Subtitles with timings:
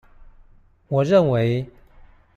[0.87, 1.69] 我認為